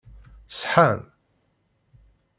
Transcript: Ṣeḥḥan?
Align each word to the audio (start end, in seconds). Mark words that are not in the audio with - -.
Ṣeḥḥan? 0.59 1.01